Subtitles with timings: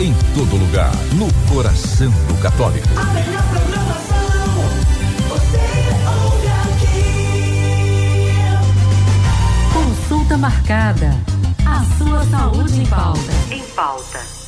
[0.00, 2.88] em todo lugar, no coração do católico.
[2.96, 4.58] A melhor programação,
[5.28, 5.58] você
[6.24, 7.12] ouve aqui.
[9.72, 11.16] Consulta marcada.
[11.64, 13.32] A sua saúde em pauta.
[13.50, 14.41] Em pauta.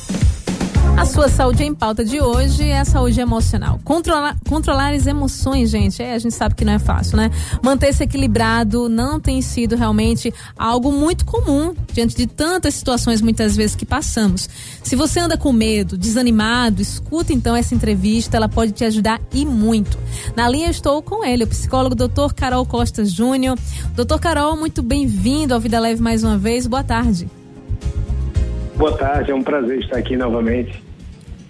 [0.97, 3.81] A sua saúde em pauta de hoje é a saúde emocional.
[3.83, 7.29] Controlar, controlar as emoções, gente, é, a gente sabe que não é fácil, né?
[7.61, 13.75] Manter-se equilibrado não tem sido realmente algo muito comum diante de tantas situações, muitas vezes,
[13.75, 14.49] que passamos.
[14.81, 19.45] Se você anda com medo, desanimado, escuta então essa entrevista, ela pode te ajudar e
[19.45, 19.99] muito.
[20.33, 22.33] Na linha estou com ele, o psicólogo Dr.
[22.33, 23.59] Carol Costa Júnior.
[23.95, 26.65] Doutor Carol, muito bem-vindo ao Vida Leve mais uma vez.
[26.65, 27.27] Boa tarde.
[28.77, 30.84] Boa tarde, é um prazer estar aqui novamente.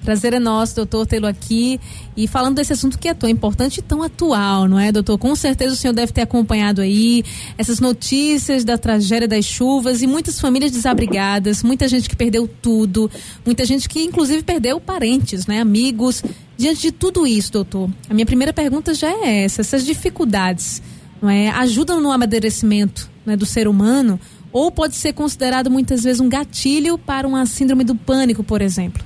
[0.05, 1.79] Prazer é nosso, doutor, tê-lo aqui.
[2.15, 5.17] E falando desse assunto que é tão importante e tão atual, não é, doutor?
[5.17, 7.23] Com certeza o senhor deve ter acompanhado aí
[7.57, 13.09] essas notícias da tragédia das chuvas e muitas famílias desabrigadas, muita gente que perdeu tudo,
[13.43, 16.23] muita gente que inclusive perdeu parentes, né, amigos.
[16.55, 20.83] Diante de tudo isso, doutor, a minha primeira pergunta já é essa: essas dificuldades,
[21.19, 24.19] não é, ajudam no amadurecimento né, do ser humano?
[24.51, 29.03] Ou pode ser considerado muitas vezes um gatilho para uma síndrome do pânico, por exemplo?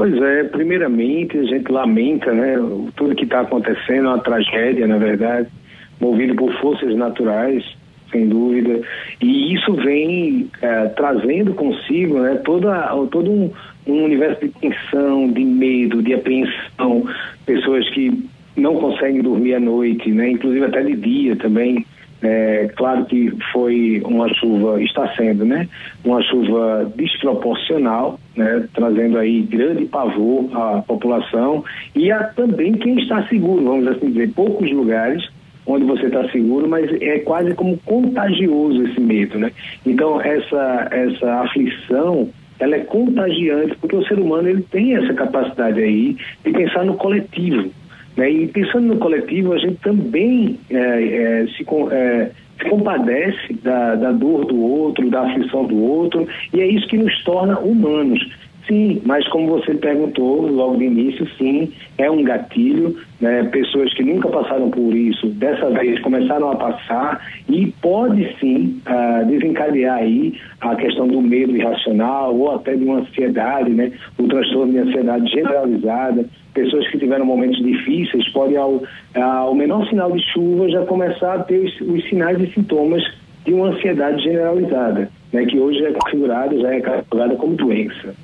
[0.00, 2.54] Pois é, primeiramente a gente lamenta, né,
[2.96, 5.46] tudo que está acontecendo, uma tragédia, na verdade,
[6.00, 7.62] movido por forças naturais,
[8.10, 8.80] sem dúvida,
[9.20, 13.52] e isso vem é, trazendo consigo, né, toda, todo um,
[13.86, 17.04] um universo de tensão, de medo, de apreensão,
[17.44, 21.84] pessoas que não conseguem dormir à noite, né, inclusive até de dia também,
[22.22, 25.68] é, claro que foi uma chuva, está sendo, né?
[26.04, 28.68] Uma chuva desproporcional, né?
[28.74, 34.32] Trazendo aí grande pavor à população e a também quem está seguro, vamos assim dizer,
[34.34, 35.26] poucos lugares
[35.66, 39.52] onde você está seguro, mas é quase como contagioso esse medo, né?
[39.86, 42.28] Então essa essa aflição
[42.58, 46.94] ela é contagiante porque o ser humano ele tem essa capacidade aí de pensar no
[46.94, 47.70] coletivo,
[48.16, 48.30] né?
[48.30, 54.12] E pensando no coletivo, a gente também é, é, se, é, se, compadece da, da
[54.12, 58.20] dor do outro, da aflição do outro, e é isso que nos torna humanos.
[58.70, 62.96] Sim, mas como você perguntou logo de início, sim, é um gatilho.
[63.20, 63.42] Né?
[63.50, 69.26] Pessoas que nunca passaram por isso, dessa vez começaram a passar e pode sim uh,
[69.26, 73.90] desencadear aí a questão do medo irracional ou até de uma ansiedade, né?
[74.16, 76.24] O transtorno de ansiedade generalizada.
[76.54, 78.84] Pessoas que tiveram momentos difíceis podem, ao,
[79.16, 83.02] ao menor sinal de chuva, já começar a ter os, os sinais e sintomas
[83.44, 85.44] de uma ansiedade generalizada, né?
[85.44, 88.14] Que hoje é configurada, já é catalogada como doença.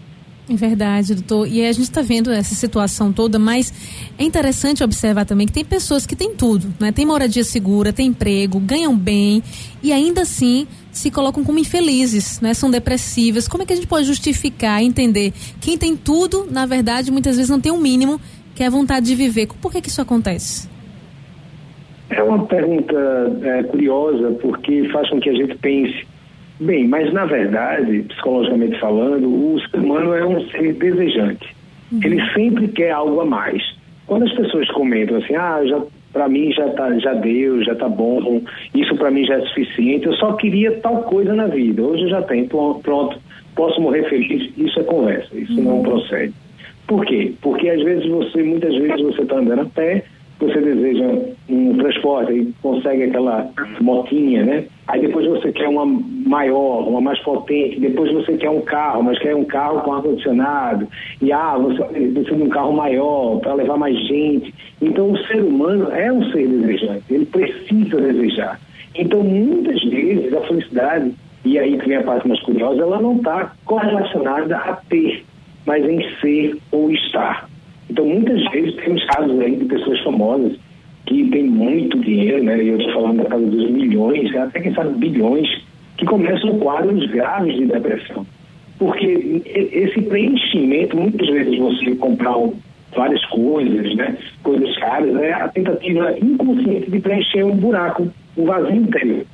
[0.48, 1.48] É verdade, doutor.
[1.48, 3.72] E a gente está vendo essa situação toda, mas
[4.16, 6.92] é interessante observar também que tem pessoas que têm tudo, né?
[6.92, 9.42] Tem moradia segura, tem emprego, ganham bem
[9.82, 12.54] e ainda assim se colocam como infelizes, né?
[12.54, 13.48] São depressivas.
[13.48, 15.32] Como é que a gente pode justificar, entender?
[15.60, 18.20] Quem tem tudo, na verdade, muitas vezes não tem o um mínimo,
[18.54, 19.48] que é a vontade de viver.
[19.60, 20.68] Por que que isso acontece?
[22.08, 22.94] É uma pergunta
[23.42, 26.06] é, curiosa, porque faz com que a gente pense
[26.58, 31.54] Bem, mas na verdade, psicologicamente falando, o ser humano é um ser desejante.
[31.92, 32.00] Uhum.
[32.02, 33.62] Ele sempre quer algo a mais.
[34.06, 37.88] Quando as pessoas comentam assim, ah, já para mim já tá, já deu, já tá
[37.88, 38.40] bom,
[38.74, 41.82] isso para mim já é suficiente, eu só queria tal coisa na vida.
[41.82, 43.18] Hoje eu já tenho, pronto,
[43.54, 44.50] posso morrer feliz.
[44.56, 45.64] Isso é conversa, isso uhum.
[45.64, 46.32] não procede.
[46.86, 47.32] Por quê?
[47.42, 50.04] Porque às vezes você, muitas vezes você está andando a pé,
[50.38, 51.06] você deseja
[51.48, 53.48] um transporte e consegue aquela
[53.80, 54.64] motinha, né?
[54.86, 59.18] Aí depois você quer uma maior, uma mais potente, depois você quer um carro, mas
[59.18, 60.86] quer um carro com ar-condicionado,
[61.20, 64.54] e ah, você precisa de um carro maior para levar mais gente.
[64.80, 68.60] Então o ser humano é um ser desejante, ele precisa desejar.
[68.94, 71.14] Então muitas vezes a felicidade,
[71.44, 75.24] e aí que vem a parte mais curiosa, ela não está correlacionada a ter,
[75.64, 77.45] mas em ser ou estar.
[77.90, 80.56] Então, muitas vezes temos casos aí de pessoas famosas
[81.06, 82.60] que têm muito dinheiro, né?
[82.60, 85.48] Eu estou falando da casa dos milhões, até quem sabe bilhões,
[85.96, 88.26] que começam quadros graves de depressão.
[88.78, 92.34] Porque esse preenchimento, muitas vezes você comprar
[92.94, 94.16] várias coisas, né?
[94.42, 99.24] Coisas caras, é a tentativa inconsciente de preencher um buraco, um vazio interior.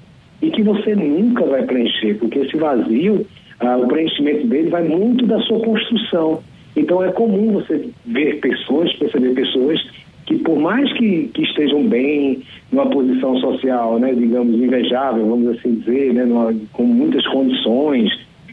[0.43, 3.26] E que você nunca vai preencher, porque esse vazio,
[3.60, 6.43] ah, o preenchimento dele vai muito da sua construção
[6.76, 9.80] então é comum você ver pessoas, perceber pessoas
[10.26, 15.74] que por mais que, que estejam bem, numa posição social, né, digamos, invejável, vamos assim
[15.74, 18.10] dizer, né, numa, com muitas condições,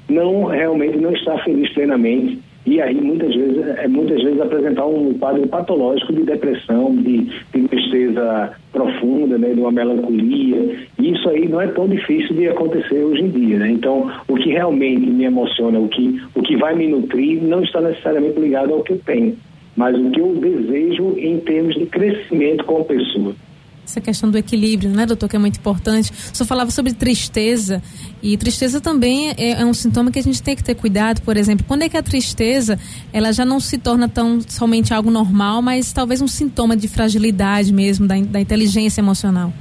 [0.10, 2.40] não realmente não está feliz plenamente
[2.70, 7.22] e aí muitas vezes, é, muitas vezes apresentar um quadro patológico de depressão, de,
[7.54, 10.78] de tristeza profunda, né, de uma melancolia.
[11.10, 13.58] Isso aí não é tão difícil de acontecer hoje em dia.
[13.58, 13.72] Né?
[13.72, 17.82] Então, o que realmente me emociona, o que, o que vai me nutrir, não está
[17.82, 19.36] necessariamente ligado ao que eu tenho,
[19.76, 23.34] mas o que eu desejo em termos de crescimento como pessoa
[23.90, 26.14] essa questão do equilíbrio, né, doutor, que é muito importante.
[26.14, 27.82] Senhor falava sobre tristeza,
[28.22, 31.36] e tristeza também é, é, um sintoma que a gente tem que ter cuidado, por
[31.36, 31.66] exemplo.
[31.68, 32.78] Quando é que a tristeza,
[33.12, 37.74] ela já não se torna tão somente algo normal, mas talvez um sintoma de fragilidade
[37.74, 39.52] mesmo, da, da inteligência emocional?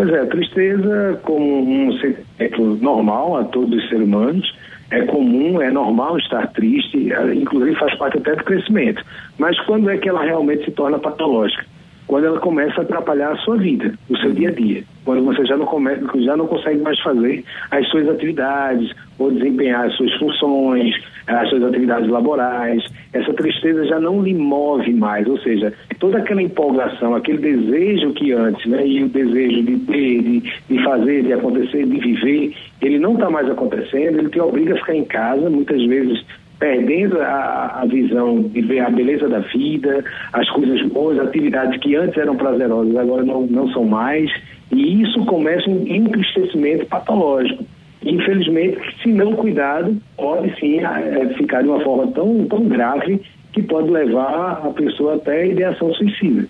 [0.00, 4.58] Pois é, tristeza como um sentimento normal a todos os seres humanos,
[4.90, 9.04] é comum, é normal estar triste, inclusive faz parte até do crescimento.
[9.36, 11.66] Mas quando é que ela realmente se torna patológica?
[12.10, 14.82] quando ela começa a atrapalhar a sua vida, o seu dia a dia.
[15.04, 15.92] Quando você já não, come,
[16.24, 20.94] já não consegue mais fazer as suas atividades ou desempenhar as suas funções,
[21.26, 22.82] as suas atividades laborais,
[23.12, 28.32] essa tristeza já não lhe move mais, ou seja, toda aquela empolgação, aquele desejo que
[28.32, 32.98] antes, né, e o desejo de ter, de, de fazer, de acontecer, de viver, ele
[32.98, 36.24] não está mais acontecendo, ele te obriga a ficar em casa, muitas vezes
[36.58, 41.96] perdendo a, a, visão de ver a beleza da vida, as coisas boas, atividades que
[41.96, 44.30] antes eram prazerosas, agora não, não são mais,
[44.70, 47.64] e isso começa um entristecimento patológico.
[48.02, 53.20] Infelizmente, se não cuidado, pode sim é, ficar de uma forma tão, tão grave
[53.52, 56.48] que pode levar a pessoa até a ideação suicida.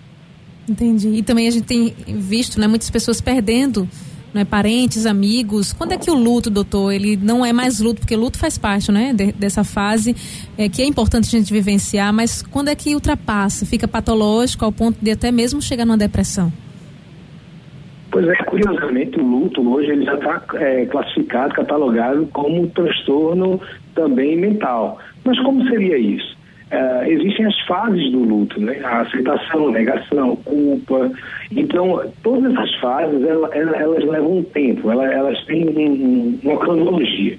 [0.69, 1.09] Entendi.
[1.09, 3.87] E também a gente tem visto né, muitas pessoas perdendo
[4.33, 5.73] né, parentes, amigos.
[5.73, 8.91] Quando é que o luto, doutor, ele não é mais luto, porque luto faz parte,
[8.91, 10.15] né, de, dessa fase
[10.57, 14.71] é, que é importante a gente vivenciar, mas quando é que ultrapassa, fica patológico ao
[14.71, 16.51] ponto de até mesmo chegar numa depressão?
[18.11, 23.59] Pois é, curiosamente o luto hoje ele já está é, classificado, catalogado como transtorno
[23.95, 24.99] também mental.
[25.23, 26.37] Mas como seria isso?
[26.71, 28.79] Uh, existem as fases do luto, né?
[28.83, 31.11] A aceitação, negação, culpa.
[31.51, 37.37] Então, todas essas fases, elas, elas levam um tempo, elas, elas têm um, uma cronologia.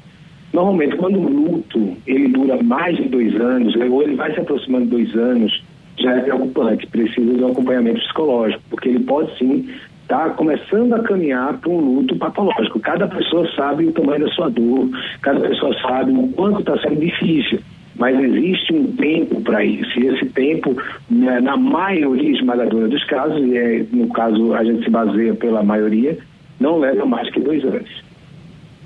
[0.52, 4.84] Normalmente, quando o luto ele dura mais de dois anos, ou ele vai se aproximando
[4.84, 5.62] de dois anos,
[5.96, 9.66] já é preocupante, precisa de um acompanhamento psicológico, porque ele pode sim
[10.02, 12.80] estar tá começando a caminhar para um luto patológico.
[12.80, 14.88] Cada pessoa sabe o tamanho da sua dor,
[15.20, 17.60] cada pessoa sabe o quanto está sendo difícil
[17.94, 20.00] mas existe um tempo para isso.
[20.00, 20.76] E esse tempo,
[21.10, 25.62] né, na maioria esmagadora dos casos, e é, no caso a gente se baseia pela
[25.62, 26.16] maioria,
[26.58, 28.02] não leva mais que dois anos.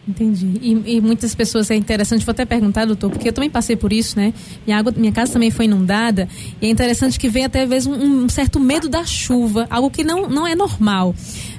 [0.09, 0.53] Entendi.
[0.63, 3.93] E, e, muitas pessoas é interessante, vou até perguntar, doutor, porque eu também passei por
[3.93, 4.33] isso, né?
[4.65, 6.29] Minha, água, minha casa também foi inundada,
[6.63, 9.91] e é interessante que vem até às vezes um, um, certo medo da chuva, algo
[9.91, 11.13] que não, não é normal,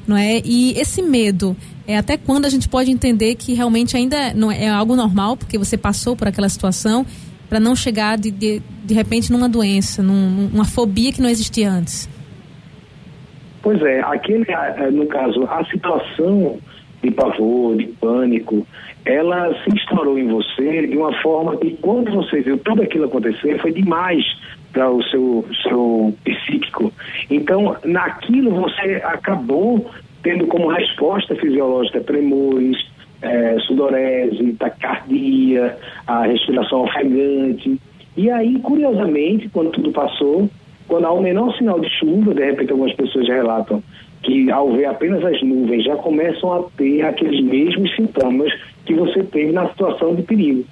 [0.07, 0.41] não é?
[0.45, 4.63] E esse medo, é até quando a gente pode entender que realmente ainda não é,
[4.63, 7.05] é algo normal, porque você passou por aquela situação,
[7.49, 11.69] para não chegar de, de, de repente numa doença, num, numa fobia que não existia
[11.69, 12.09] antes?
[13.61, 14.45] Pois é, aquele,
[14.93, 16.57] no caso, a situação
[17.01, 18.65] de pavor, de pânico,
[19.05, 23.59] ela se instaurou em você de uma forma que quando você viu tudo aquilo acontecer
[23.59, 24.23] foi demais
[24.73, 26.91] para o seu, seu psíquico.
[27.29, 29.89] Então, naquilo você acabou
[30.21, 32.77] tendo como resposta fisiológica tremores,
[33.21, 37.79] é, sudorese, taquicardia, a respiração ofegante.
[38.15, 40.49] E aí, curiosamente, quando tudo passou,
[40.87, 43.83] quando há o menor sinal de chuva, de repente algumas pessoas relatam
[44.23, 48.51] que ao ver apenas as nuvens já começam a ter aqueles mesmos sintomas
[48.85, 50.63] que você teve na situação de perigo.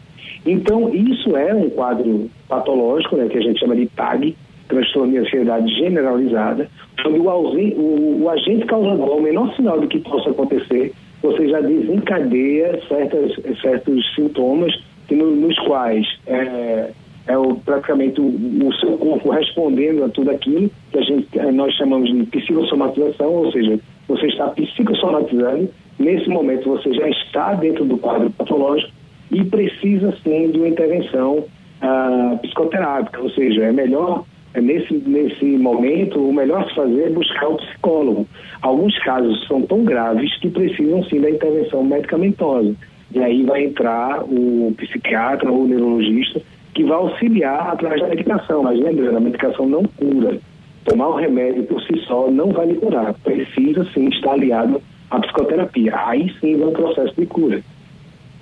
[0.46, 4.36] Então, isso é um quadro patológico, né, que a gente chama de TAG,
[4.68, 6.70] transtorno de ansiedade generalizada,
[7.06, 11.62] onde o, o, o agente causador, o menor sinal de que possa acontecer, você já
[11.62, 14.74] desencadeia certas, certos sintomas
[15.08, 16.92] que no, nos quais é,
[17.28, 21.52] é o, praticamente o, o, seu corpo respondendo a tudo aquilo que a gente, é,
[21.52, 27.86] nós chamamos de psicossomatização, ou seja, você está psicossomatizando, nesse momento você já está dentro
[27.86, 28.92] do quadro patológico
[29.32, 31.46] e precisa sim de uma intervenção
[31.82, 34.24] ah, psicoterápica, ou seja, é melhor
[34.56, 38.26] é nesse, nesse momento, o melhor se fazer é buscar o psicólogo.
[38.62, 42.74] Alguns casos são tão graves que precisam sim da intervenção medicamentosa.
[43.12, 46.42] E aí vai entrar o psiquiatra ou o neurologista
[46.76, 48.62] que vai auxiliar através da medicação.
[48.62, 50.38] Mas lembrando, a medicação não cura.
[50.84, 53.14] Tomar o remédio por si só não vai lhe curar.
[53.24, 54.80] Precisa sim estar aliado
[55.10, 55.94] à psicoterapia.
[56.06, 57.62] Aí sim vai um processo de cura.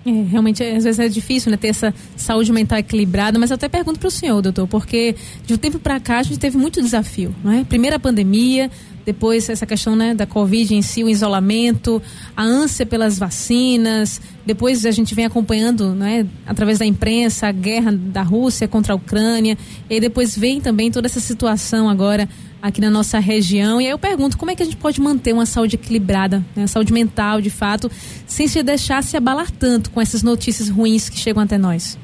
[0.06, 3.70] É, realmente, às vezes é difícil né, ter essa saúde mental equilibrada, mas eu até
[3.70, 6.82] pergunto para o senhor, doutor, porque de um tempo para cá a gente teve muito
[6.82, 7.64] desafio, não é?
[7.64, 8.70] Primeiro a pandemia,
[9.06, 12.02] depois essa questão né, da Covid em si, o isolamento,
[12.36, 17.92] a ânsia pelas vacinas, depois a gente vem acompanhando né, através da imprensa a guerra
[17.92, 19.58] da Rússia contra a Ucrânia,
[19.90, 22.28] e depois vem também toda essa situação agora
[22.64, 23.82] aqui na nossa região.
[23.82, 26.66] E aí eu pergunto, como é que a gente pode manter uma saúde equilibrada, né,
[26.66, 27.90] saúde mental de fato,
[28.26, 32.00] sem se deixar se abalar tanto com essas notícias ruins que chegam até nós?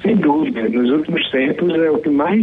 [0.00, 2.42] Sem dúvida, nos últimos tempos é o que mais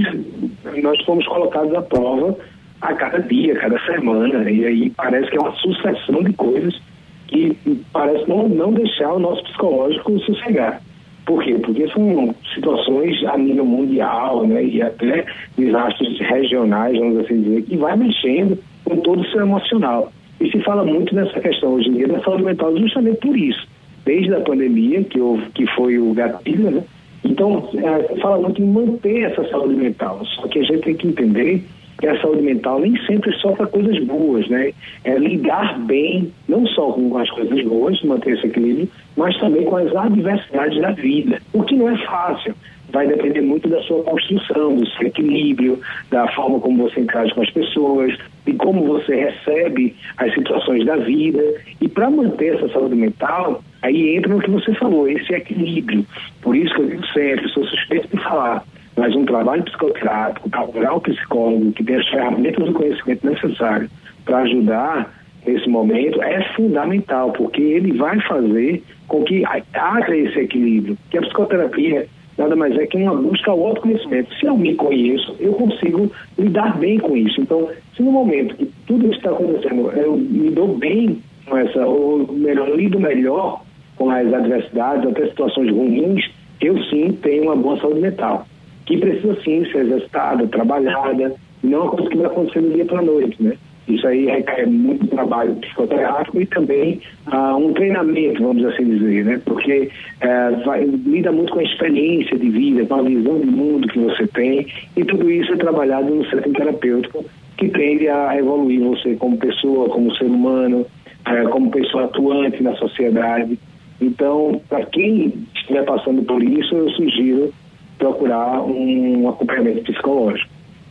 [0.84, 2.38] nós fomos colocados à prova
[2.82, 6.80] a cada dia, a cada semana, e aí parece que é uma sucessão de coisas
[7.28, 7.58] que
[7.92, 10.82] parece não, não deixar o nosso psicológico sossegar.
[11.30, 11.54] Por quê?
[11.64, 15.24] Porque são situações a nível mundial, né, e até
[15.56, 20.12] desastres regionais, vamos assim dizer, que vai mexendo com todo o seu emocional.
[20.42, 23.68] E se fala muito nessa questão hoje em dia da saúde mental justamente por isso.
[24.06, 26.84] Desde a pandemia, que, houve, que foi o gatilho, né?
[27.24, 30.26] Então, é, fala muito em manter essa saúde mental.
[30.26, 31.64] Só que a gente tem que entender
[32.00, 34.72] que a saúde mental nem sempre só para coisas boas, né?
[35.04, 39.76] É lidar bem, não só com as coisas boas, manter esse equilíbrio, mas também com
[39.76, 42.56] as adversidades da vida, o que não é fácil.
[42.92, 45.80] Vai depender muito da sua construção, do seu equilíbrio,
[46.10, 50.96] da forma como você interage com as pessoas, de como você recebe as situações da
[50.96, 51.44] vida.
[51.80, 56.04] E para manter essa saúde mental, aí entra no que você falou, esse equilíbrio.
[56.42, 58.64] Por isso que eu digo sempre, sou suspeito de falar,
[59.00, 63.90] mas um trabalho psicoterápico, procurar um psicólogo que tenha as ferramentas do conhecimento necessário
[64.26, 65.14] para ajudar
[65.46, 70.98] nesse momento é fundamental, porque ele vai fazer com que haja esse equilíbrio.
[71.10, 74.34] Que a psicoterapia nada mais é que uma busca ao autoconhecimento.
[74.36, 77.40] Se eu me conheço, eu consigo lidar bem com isso.
[77.40, 81.86] Então, se no momento que tudo isso está acontecendo, eu me dou bem com essa,
[81.86, 83.62] ou melhor, lido melhor
[83.96, 86.30] com as adversidades, até situações ruins,
[86.62, 88.46] eu sim tenho uma boa saúde mental
[88.90, 92.86] que precisa sim ser exercitada, trabalhada, não é uma coisa que vai acontecer do dia
[92.86, 93.56] para a noite, né?
[93.88, 97.00] Isso aí requer muito trabalho psicoterápico e também
[97.32, 99.42] uh, um treinamento, vamos assim dizer, né?
[99.46, 99.92] Porque
[100.24, 104.00] uh, vai, lida muito com a experiência de vida, com a visão de mundo que
[104.00, 104.66] você tem
[104.98, 107.24] e tudo isso é trabalhado no setting terapêutico
[107.58, 112.76] que tende a evoluir você como pessoa, como ser humano, uh, como pessoa atuante na
[112.76, 113.60] sociedade.
[114.02, 117.54] Então, para quem estiver passando por isso, eu sugiro
[118.00, 120.50] procurar um acompanhamento psicológico.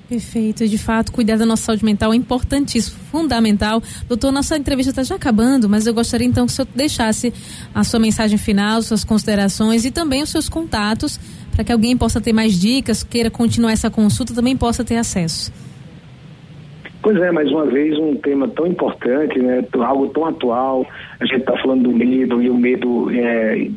[0.08, 3.82] Perfeito, de fato, cuidar da nossa saúde mental é importantíssimo, fundamental.
[4.08, 7.32] Doutor, nossa entrevista está já acabando, mas eu gostaria então que o senhor deixasse
[7.74, 11.20] a sua mensagem final, suas considerações e também os seus contatos,
[11.52, 15.52] para que alguém possa ter mais dicas, queira continuar essa consulta, também possa ter acesso.
[17.00, 19.64] Pois é, mais uma vez um tema tão importante, né?
[19.78, 20.87] Algo tão atual.
[21.21, 23.69] A gente está falando do medo e o medo é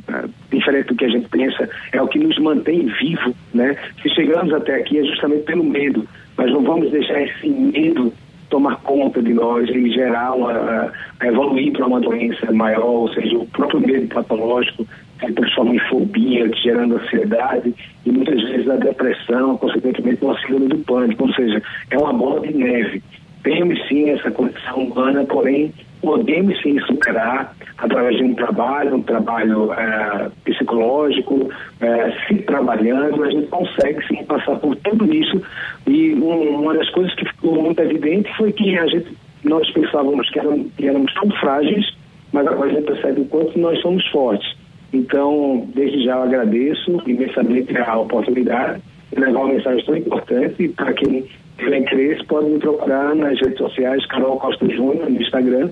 [0.51, 3.77] diferente do que a gente pensa, é o que nos mantém vivo, né?
[4.01, 8.11] Se chegamos até aqui é justamente pelo medo, mas não vamos deixar esse medo
[8.51, 10.91] tomar conta de nós e gerar uma
[11.23, 14.85] evoluir para uma doença maior, ou seja, o próprio medo patológico
[15.19, 17.73] se transforma em fobia, gerando ansiedade
[18.05, 22.41] e muitas vezes a depressão, consequentemente uma síndrome do pânico, ou seja, é uma bola
[22.41, 23.01] de neve.
[23.43, 29.73] Temos sim essa condição humana, porém podemos sim superar através de um trabalho, um trabalho
[29.73, 31.49] é, psicológico,
[31.79, 35.41] é, se trabalhando, a gente consegue sim passar por tudo isso.
[35.87, 40.29] E um, uma das coisas que ficou muito evidente foi que a gente, nós pensávamos
[40.29, 41.85] que éramos, que éramos tão frágeis,
[42.31, 44.55] mas agora a gente percebe o quanto nós somos fortes.
[44.93, 48.81] Então, desde já eu agradeço imensamente a oportunidade
[49.13, 51.25] de levar uma mensagem tão importante para quem
[51.57, 55.69] tiver interesse pode me procurar nas redes sociais, Carol Costa Júnior, no Instagram,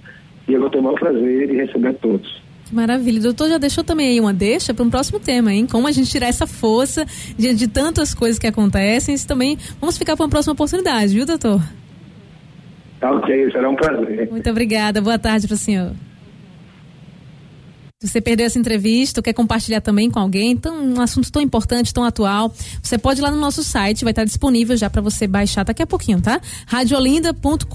[0.49, 2.41] e eu vou ter o maior prazer de receber todos.
[2.65, 3.19] Que maravilha.
[3.21, 5.65] Doutor, já deixou também aí uma deixa para um próximo tema, hein?
[5.65, 7.05] Como a gente tirar essa força
[7.37, 9.15] diante de tantas coisas que acontecem.
[9.15, 11.61] Isso também vamos ficar para uma próxima oportunidade, viu, doutor?
[12.99, 14.29] Tá ok, será um prazer.
[14.29, 15.01] Muito obrigada.
[15.01, 15.93] Boa tarde para o senhor.
[18.01, 21.93] Se você perdeu essa entrevista, quer compartilhar também com alguém, então um assunto tão importante,
[21.93, 25.27] tão atual, você pode ir lá no nosso site, vai estar disponível já para você
[25.27, 26.39] baixar daqui a pouquinho, tá?
[26.65, 27.65] radiolinda.com.br.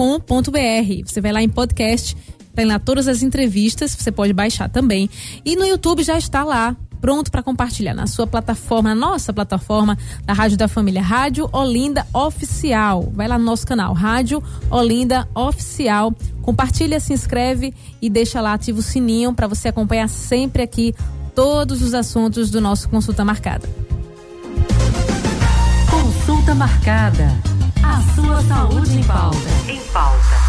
[1.04, 2.16] Você vai lá em podcast,
[2.54, 5.11] tem lá todas as entrevistas, você pode baixar também.
[5.44, 9.99] E no YouTube já está lá pronto para compartilhar na sua plataforma, na nossa plataforma
[10.25, 13.12] da Rádio da Família, Rádio Olinda Oficial.
[13.12, 16.14] Vai lá no nosso canal, Rádio Olinda Oficial.
[16.40, 20.94] Compartilha, se inscreve e deixa lá, ativa o sininho para você acompanhar sempre aqui
[21.34, 23.68] todos os assuntos do nosso Consulta Marcada.
[25.90, 27.28] Consulta Marcada.
[27.82, 29.38] A sua saúde em pauta.
[29.68, 30.43] Em pauta.